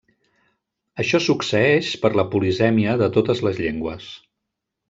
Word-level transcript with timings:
Això 1.03 1.19
succeeix 1.25 1.91
per 2.05 2.13
la 2.21 2.27
polisèmia 2.33 2.99
de 3.05 3.13
totes 3.19 3.47
les 3.49 3.63
llengües. 3.67 4.13